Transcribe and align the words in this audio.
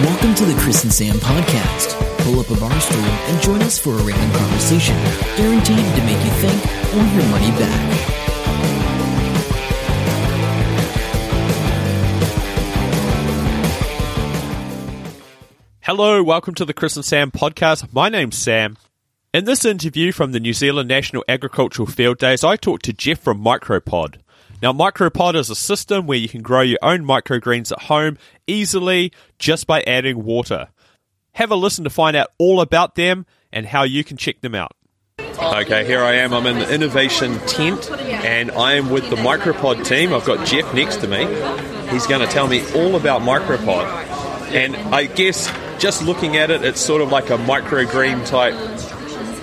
to 0.00 0.46
the 0.46 0.58
Chris 0.58 0.82
and 0.84 0.92
Sam 0.92 1.16
podcast. 1.16 1.98
Pull 2.20 2.40
up 2.40 2.48
a 2.48 2.58
bar 2.58 2.80
stool 2.80 2.98
and 2.98 3.42
join 3.42 3.60
us 3.60 3.78
for 3.78 3.90
a 3.90 4.02
random 4.02 4.30
conversation, 4.38 4.96
guaranteed 5.36 5.76
to 5.76 6.04
make 6.06 6.24
you 6.24 6.30
think 6.40 6.64
or 6.94 7.04
your 7.14 7.28
money 7.28 7.50
back. 7.58 8.06
Hello, 15.82 16.22
welcome 16.22 16.54
to 16.54 16.64
the 16.64 16.72
Chris 16.72 16.96
and 16.96 17.04
Sam 17.04 17.30
podcast. 17.30 17.92
My 17.92 18.08
name's 18.08 18.38
Sam. 18.38 18.78
In 19.34 19.44
this 19.44 19.66
interview 19.66 20.12
from 20.12 20.32
the 20.32 20.40
New 20.40 20.54
Zealand 20.54 20.88
National 20.88 21.24
Agricultural 21.28 21.86
Fieldays, 21.86 22.42
I 22.42 22.56
talked 22.56 22.86
to 22.86 22.94
Jeff 22.94 23.18
from 23.18 23.44
Micropod. 23.44 24.16
Now, 24.62 24.74
Micropod 24.74 25.36
is 25.36 25.48
a 25.48 25.54
system 25.54 26.06
where 26.06 26.18
you 26.18 26.28
can 26.28 26.42
grow 26.42 26.60
your 26.60 26.78
own 26.82 27.02
microgreens 27.04 27.72
at 27.72 27.82
home 27.82 28.18
easily 28.46 29.10
just 29.38 29.66
by 29.66 29.82
adding 29.82 30.22
water. 30.22 30.68
Have 31.32 31.50
a 31.50 31.56
listen 31.56 31.84
to 31.84 31.90
find 31.90 32.14
out 32.14 32.28
all 32.38 32.60
about 32.60 32.94
them 32.94 33.24
and 33.52 33.64
how 33.64 33.84
you 33.84 34.04
can 34.04 34.18
check 34.18 34.42
them 34.42 34.54
out. 34.54 34.76
Okay, 35.18 35.86
here 35.86 36.02
I 36.02 36.16
am. 36.16 36.34
I'm 36.34 36.46
in 36.46 36.58
the 36.58 36.74
innovation 36.74 37.38
tent 37.46 37.90
and 37.90 38.50
I 38.50 38.74
am 38.74 38.90
with 38.90 39.08
the 39.08 39.16
Micropod 39.16 39.86
team. 39.86 40.12
I've 40.12 40.26
got 40.26 40.46
Jeff 40.46 40.74
next 40.74 40.96
to 40.96 41.08
me. 41.08 41.24
He's 41.90 42.06
going 42.06 42.20
to 42.20 42.26
tell 42.26 42.46
me 42.46 42.60
all 42.74 42.96
about 42.96 43.22
Micropod. 43.22 43.86
And 44.52 44.76
I 44.94 45.06
guess 45.06 45.50
just 45.78 46.02
looking 46.02 46.36
at 46.36 46.50
it, 46.50 46.62
it's 46.64 46.80
sort 46.80 47.00
of 47.00 47.10
like 47.10 47.30
a 47.30 47.38
microgreen 47.38 48.26
type 48.26 48.54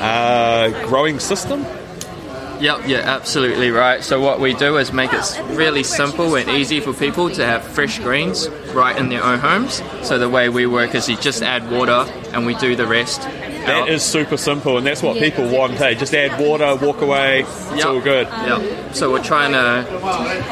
uh, 0.00 0.86
growing 0.86 1.18
system. 1.18 1.66
Yep, 2.60 2.80
yeah, 2.86 2.98
absolutely 2.98 3.70
right. 3.70 4.02
So 4.02 4.20
what 4.20 4.38
we 4.38 4.52
do 4.54 4.76
is 4.76 4.92
make 4.92 5.12
it 5.12 5.40
really 5.50 5.82
simple 5.82 6.34
and 6.36 6.48
easy 6.50 6.80
for 6.80 6.92
people 6.92 7.30
to 7.30 7.44
have 7.46 7.62
fresh 7.64 7.98
greens 7.98 8.48
right 8.74 8.96
in 8.96 9.08
their 9.08 9.24
own 9.24 9.38
homes. 9.38 9.82
So 10.02 10.18
the 10.18 10.28
way 10.28 10.48
we 10.50 10.66
work 10.66 10.94
is 10.94 11.08
you 11.08 11.16
just 11.16 11.42
add 11.42 11.70
water 11.70 12.04
and 12.32 12.44
we 12.44 12.54
do 12.54 12.76
the 12.76 12.86
rest. 12.86 13.22
That 13.66 13.88
is 13.88 14.02
super 14.02 14.36
simple, 14.38 14.78
and 14.78 14.86
that's 14.86 15.02
what 15.02 15.18
people 15.18 15.46
want. 15.46 15.74
Hey, 15.74 15.94
just 15.94 16.14
add 16.14 16.40
water, 16.40 16.74
walk 16.76 17.02
away. 17.02 17.40
It's 17.42 17.70
Yep. 17.76 17.86
all 17.86 18.00
good. 18.00 18.26
Yep. 18.46 18.94
So 18.94 19.12
we're 19.12 19.22
trying 19.22 19.52
to 19.52 19.84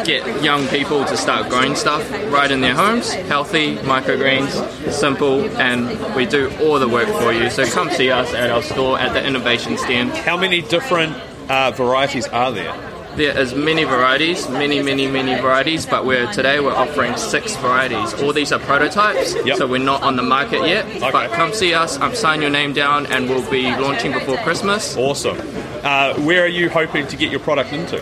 get 0.04 0.42
young 0.42 0.66
people 0.68 1.04
to 1.06 1.16
start 1.16 1.48
growing 1.48 1.74
stuff 1.74 2.08
right 2.30 2.50
in 2.50 2.60
their 2.60 2.74
homes, 2.74 3.10
healthy 3.12 3.76
microgreens, 3.78 4.52
simple, 4.92 5.44
and 5.58 6.14
we 6.14 6.26
do 6.26 6.52
all 6.60 6.78
the 6.78 6.86
work 6.88 7.08
for 7.08 7.32
you. 7.32 7.48
So 7.50 7.64
come 7.66 7.90
see 7.90 8.10
us 8.10 8.32
at 8.34 8.50
our 8.50 8.62
store 8.62 8.98
at 9.00 9.14
the 9.14 9.24
innovation 9.26 9.78
stand. 9.78 10.10
How 10.12 10.36
many 10.36 10.60
different 10.60 11.16
uh, 11.48 11.70
varieties 11.72 12.26
are 12.28 12.52
there? 12.52 12.74
There 13.16 13.36
is 13.36 13.52
many 13.52 13.82
varieties, 13.82 14.48
many, 14.48 14.80
many, 14.80 15.08
many 15.08 15.34
varieties, 15.40 15.86
but 15.86 16.04
we're 16.06 16.30
today 16.32 16.60
we're 16.60 16.72
offering 16.74 17.16
six 17.16 17.56
varieties. 17.56 18.14
All 18.22 18.32
these 18.32 18.52
are 18.52 18.60
prototypes, 18.60 19.34
Yep. 19.44 19.56
so 19.56 19.66
we're 19.66 19.78
not 19.78 20.02
on 20.02 20.14
the 20.14 20.22
market 20.22 20.64
yet. 20.68 20.86
Okay. 20.86 21.10
But 21.10 21.32
come 21.32 21.52
see 21.52 21.74
us. 21.74 21.98
I'm 21.98 22.14
sign 22.14 22.40
your 22.42 22.50
name 22.50 22.74
down, 22.74 23.06
and 23.06 23.28
we'll 23.28 23.48
be 23.50 23.64
launching 23.72 24.12
before 24.12 24.36
Christmas. 24.38 24.96
Awesome. 24.96 25.36
Uh, 25.82 26.14
where 26.20 26.44
are 26.44 26.48
you 26.48 26.68
hoping 26.70 27.08
to 27.08 27.16
get 27.16 27.30
your 27.32 27.40
product 27.40 27.72
into? 27.72 27.98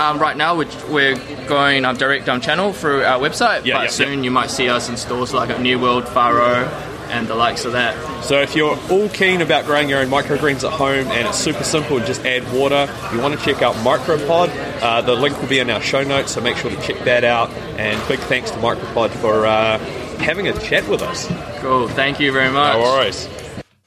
Um, 0.00 0.18
right 0.18 0.36
now, 0.36 0.56
we're, 0.56 0.68
we're 0.88 1.16
going 1.46 1.84
um, 1.84 1.96
direct 1.98 2.28
on 2.30 2.40
channel 2.40 2.72
through 2.72 3.02
our 3.02 3.18
website, 3.18 3.66
Yeah, 3.66 3.78
but 3.78 3.82
yeah, 3.84 3.88
soon 3.90 4.24
you 4.24 4.30
might 4.30 4.50
see 4.50 4.68
us 4.70 4.88
in 4.88 4.96
stores 4.96 5.34
like 5.34 5.50
at 5.50 5.60
New 5.60 5.78
World, 5.78 6.04
Farro, 6.04 6.66
and 7.10 7.26
the 7.26 7.34
likes 7.34 7.64
of 7.64 7.72
that. 7.72 8.24
So 8.24 8.40
if 8.40 8.54
you're 8.56 8.78
all 8.90 9.08
keen 9.08 9.40
about 9.40 9.66
growing 9.66 9.88
your 9.88 10.00
own 10.00 10.08
microgreens 10.08 10.64
at 10.64 10.72
home 10.72 11.08
and 11.08 11.28
it's 11.28 11.38
super 11.38 11.64
simple, 11.64 11.98
just 12.00 12.24
add 12.24 12.50
water, 12.52 12.88
you 13.12 13.20
want 13.20 13.38
to 13.38 13.44
check 13.44 13.62
out 13.62 13.74
Micropod, 13.76 14.48
uh, 14.80 15.02
the 15.02 15.14
link 15.14 15.40
will 15.40 15.48
be 15.48 15.58
in 15.58 15.70
our 15.70 15.80
show 15.80 16.02
notes, 16.02 16.32
so 16.32 16.40
make 16.40 16.56
sure 16.56 16.70
to 16.70 16.80
check 16.82 16.98
that 17.04 17.24
out. 17.24 17.50
And 17.78 18.00
big 18.08 18.18
thanks 18.20 18.50
to 18.52 18.58
Micropod 18.58 19.10
for 19.10 19.46
uh, 19.46 19.78
having 20.18 20.48
a 20.48 20.58
chat 20.60 20.88
with 20.88 21.02
us. 21.02 21.26
Cool. 21.60 21.88
Thank 21.88 22.20
you 22.20 22.32
very 22.32 22.50
much. 22.50 22.76
No 22.76 22.82
worries. 22.82 23.28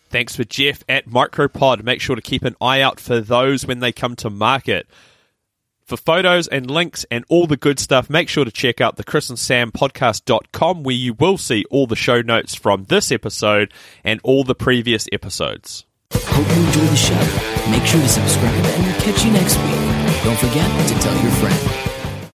Thanks 0.09 0.35
for 0.35 0.43
Jeff 0.43 0.83
at 0.87 1.07
Micropod. 1.07 1.83
Make 1.83 1.99
sure 1.99 2.15
to 2.15 2.21
keep 2.21 2.43
an 2.43 2.55
eye 2.61 2.81
out 2.81 2.99
for 2.99 3.19
those 3.19 3.65
when 3.65 3.79
they 3.79 3.91
come 3.91 4.15
to 4.17 4.29
market. 4.29 4.87
For 5.85 5.97
photos 5.97 6.47
and 6.47 6.71
links 6.71 7.05
and 7.11 7.25
all 7.27 7.45
the 7.45 7.57
good 7.57 7.77
stuff, 7.77 8.09
make 8.09 8.29
sure 8.29 8.45
to 8.45 8.51
check 8.51 8.79
out 8.79 8.95
the 8.95 9.03
Chris 9.03 9.29
and 9.29 9.37
Sam 9.37 9.71
podcast.com 9.71 10.83
where 10.83 10.95
you 10.95 11.13
will 11.13 11.37
see 11.37 11.65
all 11.69 11.87
the 11.87 11.95
show 11.95 12.21
notes 12.21 12.55
from 12.55 12.85
this 12.85 13.11
episode 13.11 13.73
and 14.03 14.19
all 14.23 14.43
the 14.43 14.55
previous 14.55 15.07
episodes. 15.11 15.85
Hope 16.13 16.47
you 16.47 16.65
enjoy 16.65 16.85
the 16.85 16.95
show. 16.95 17.71
Make 17.71 17.85
sure 17.85 18.01
to 18.01 18.07
subscribe 18.07 18.53
and 18.53 19.03
catch 19.03 19.25
you 19.25 19.31
next 19.31 19.57
week. 19.57 20.23
Don't 20.23 20.39
forget 20.39 20.87
to 20.87 20.99
tell 20.99 21.21
your 21.21 21.31
friend. 21.33 21.72